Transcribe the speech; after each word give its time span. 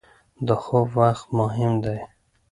•د 0.47 0.49
خوب 0.63 0.89
وخت 0.99 1.25
مهم 1.39 1.73
دی. 1.83 1.99